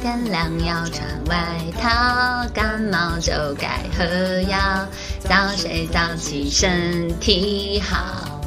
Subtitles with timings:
[0.00, 1.36] 天凉要穿外
[1.80, 4.04] 套，感冒就该喝
[4.42, 4.86] 药，
[5.20, 8.40] 早睡早起身体好。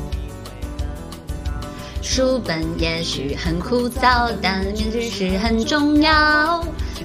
[2.02, 6.64] 书本也许很枯燥，但知识很重要。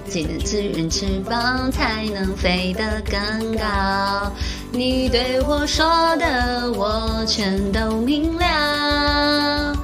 [0.08, 4.32] 记得吃人吃饱，才能飞得更高。
[4.70, 9.74] 你对我说的，我全都明了。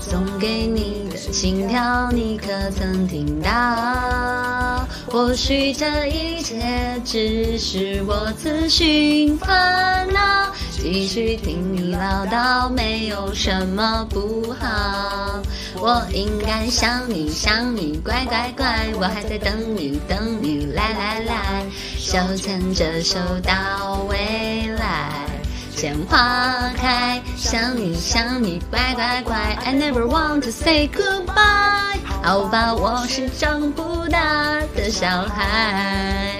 [0.00, 4.86] 送给你心跳，你可曾听到？
[5.08, 15.40] 或许这一切只是我自寻烦恼，继续听你唠叨没有什么不好。
[15.78, 21.64] 我应该想你想你，乖乖乖，我还在等你等你，来来来，
[21.98, 25.35] 手牵着手到未来。
[25.76, 32.00] 鲜花开，想你想你，乖乖乖，I never want to say goodbye。
[32.22, 36.35] 好吧，我是长不大的小孩。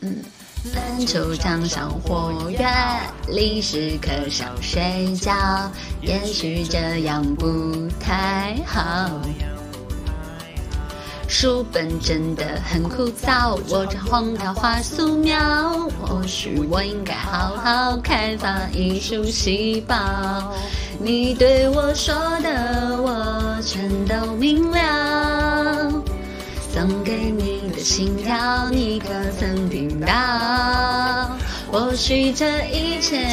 [0.00, 0.16] 嗯，
[0.74, 2.66] 篮球场上活跃，
[3.28, 5.32] 历史课上睡觉，
[6.00, 9.10] 也许这样不太好。
[11.28, 19.96] 书本真的很枯燥，我这黄桃花素描，或许我应该好好开发艺术细胞。
[21.00, 25.21] 你对我说的，我全都明了。
[27.82, 31.36] 心跳，你可曾听到？
[31.70, 33.26] 或许这一切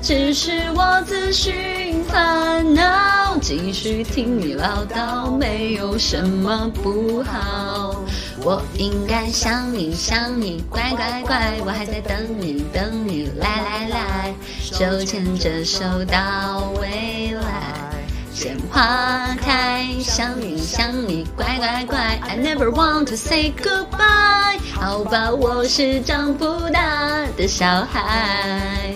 [0.00, 8.02] 只是我自寻烦恼，继续听你唠叨没有什么不好。
[8.42, 17.53] 我应该想你想你，乖乖乖，我还在等你等你，来来来，手牵着手到未来。
[18.34, 24.58] 鲜花开，想你想你，乖乖乖，I never want to say goodbye。
[24.74, 28.92] 好吧，我是长不大的小孩。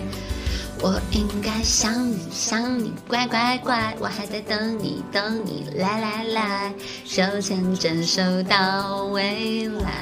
[0.81, 6.75] 我应该想你想你，乖乖乖，我还在等你等你，来来来，
[7.05, 9.93] 手牵着手到未来。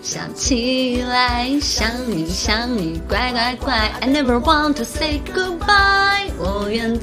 [0.00, 6.29] 想起来，想你想你，乖乖乖，I never want to say goodbye。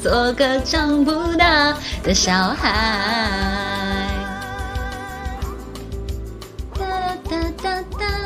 [0.07, 4.07] 做个长不大的小孩。
[6.73, 6.85] 哒
[7.29, 8.17] 哒哒哒哒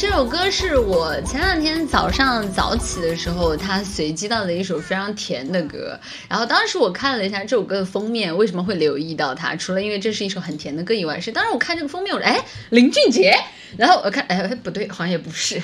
[0.00, 6.00] 这首歌是我前两天早上早起的时候，他随机到的一首非常甜的歌。
[6.26, 9.54] 然后当时我看了一下这首歌的封面，为什么会留意到它？
[9.54, 13.38] 除了因为这是一首很甜的歌以外，是当时我看这个封面，我说哎林俊杰，
[13.76, 15.56] 然后我看哎不对，好像也不是，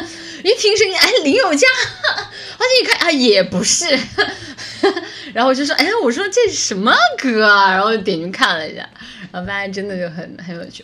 [0.42, 1.66] 一听声音哎林宥嘉，
[2.56, 3.86] 而且一看啊 也不是，
[5.34, 7.70] 然后我就说哎我说这是什么歌啊？
[7.70, 8.88] 然后点进去看了一下，
[9.30, 10.80] 然后发现真的就很很有趣。